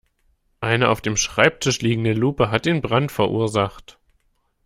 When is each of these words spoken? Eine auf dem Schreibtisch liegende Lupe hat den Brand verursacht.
Eine 0.61 0.89
auf 0.89 1.01
dem 1.01 1.15
Schreibtisch 1.15 1.81
liegende 1.81 2.13
Lupe 2.13 2.49
hat 2.49 2.65
den 2.65 2.81
Brand 2.81 3.11
verursacht. 3.11 3.99